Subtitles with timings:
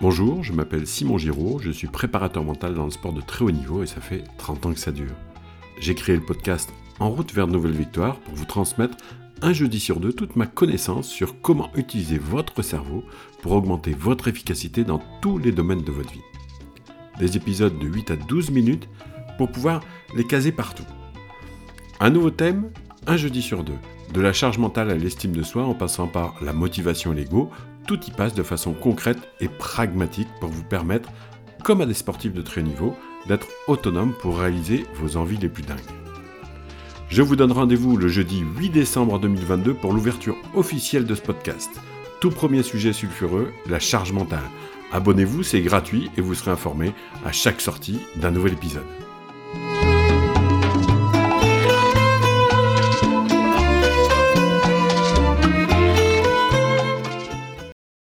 [0.00, 3.50] Bonjour, je m'appelle Simon Giraud, je suis préparateur mental dans le sport de très haut
[3.50, 5.14] niveau et ça fait 30 ans que ça dure.
[5.78, 8.96] J'ai créé le podcast En route vers de nouvelles victoires pour vous transmettre
[9.42, 13.04] un jeudi sur deux toute ma connaissance sur comment utiliser votre cerveau
[13.42, 16.24] pour augmenter votre efficacité dans tous les domaines de votre vie.
[17.18, 18.88] Des épisodes de 8 à 12 minutes
[19.36, 19.82] pour pouvoir
[20.16, 20.86] les caser partout.
[22.00, 22.70] Un nouveau thème,
[23.06, 23.78] un jeudi sur deux.
[24.12, 27.50] De la charge mentale à l'estime de soi en passant par la motivation et l'ego,
[27.86, 31.08] tout y passe de façon concrète et pragmatique pour vous permettre,
[31.64, 35.62] comme à des sportifs de très niveau, d'être autonome pour réaliser vos envies les plus
[35.62, 35.78] dingues.
[37.08, 41.70] Je vous donne rendez-vous le jeudi 8 décembre 2022 pour l'ouverture officielle de ce podcast.
[42.20, 44.48] Tout premier sujet sulfureux, la charge mentale.
[44.92, 46.92] Abonnez-vous, c'est gratuit et vous serez informé
[47.24, 49.09] à chaque sortie d'un nouvel épisode.